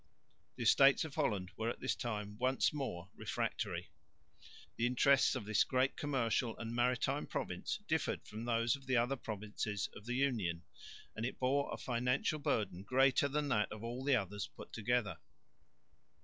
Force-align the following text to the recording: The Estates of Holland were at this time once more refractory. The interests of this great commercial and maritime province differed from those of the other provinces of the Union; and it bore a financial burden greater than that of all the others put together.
The 0.55 0.63
Estates 0.63 1.05
of 1.05 1.13
Holland 1.13 1.51
were 1.57 1.69
at 1.69 1.79
this 1.79 1.93
time 1.93 2.35
once 2.39 2.73
more 2.73 3.11
refractory. 3.13 3.91
The 4.75 4.87
interests 4.87 5.35
of 5.35 5.45
this 5.45 5.63
great 5.63 5.95
commercial 5.95 6.57
and 6.57 6.73
maritime 6.73 7.27
province 7.27 7.77
differed 7.87 8.25
from 8.25 8.45
those 8.45 8.75
of 8.75 8.87
the 8.87 8.97
other 8.97 9.15
provinces 9.15 9.89
of 9.95 10.07
the 10.07 10.15
Union; 10.15 10.63
and 11.15 11.23
it 11.23 11.37
bore 11.37 11.71
a 11.71 11.77
financial 11.77 12.39
burden 12.39 12.81
greater 12.81 13.27
than 13.27 13.47
that 13.49 13.71
of 13.71 13.83
all 13.83 14.03
the 14.03 14.15
others 14.15 14.47
put 14.47 14.73
together. 14.73 15.19